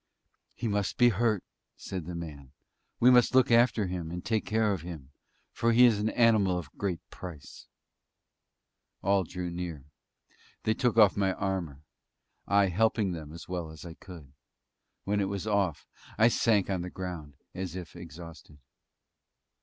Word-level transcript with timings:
"He 0.55 0.67
must 0.67 0.97
be 0.97 1.09
hurt," 1.09 1.43
said 1.77 2.05
the 2.07 2.15
man. 2.15 2.53
"We 2.99 3.11
must 3.11 3.35
look 3.35 3.51
after 3.51 3.85
him, 3.85 4.09
and 4.09 4.25
take 4.25 4.47
care 4.47 4.73
of 4.73 4.81
him, 4.81 5.11
for 5.51 5.73
he 5.73 5.85
is 5.85 5.99
an 5.99 6.09
animal 6.09 6.57
of 6.57 6.75
great 6.75 7.07
price!" 7.11 7.67
All 9.03 9.23
drew 9.23 9.51
near. 9.51 9.83
They 10.63 10.73
took 10.73 10.97
off 10.97 11.15
my 11.15 11.33
armour, 11.33 11.81
I 12.47 12.69
helping 12.69 13.11
them 13.11 13.31
as 13.31 13.47
well 13.47 13.69
as 13.69 13.85
I 13.85 13.93
could. 13.93 14.33
When 15.03 15.21
it 15.21 15.29
was 15.29 15.45
off 15.45 15.85
I 16.17 16.29
sank 16.29 16.67
on 16.67 16.81
the 16.81 16.89
ground, 16.89 17.35
as 17.53 17.75
if 17.75 17.95
exhausted. 17.95 18.57